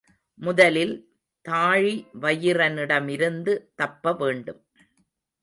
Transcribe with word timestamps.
முதலில் 0.39 0.93
தாழிவயிறனிடமிருந்து 1.45 3.53
தப்பவேண்டும். 3.75 4.61